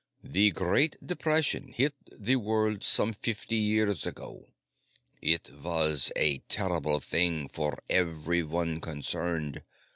The 0.23 0.49
Great 0.49 0.95
Depression 1.05 1.73
hit 1.73 1.93
the 2.11 2.37
world 2.37 2.83
some 2.83 3.13
fifty 3.13 3.57
years 3.57 4.03
ago. 4.03 4.47
It 5.21 5.51
was 5.61 6.11
a 6.15 6.39
terrible 6.49 6.99
thing 6.99 7.47
for 7.47 7.77
everyone 7.87 8.81
concerned. 8.81 9.61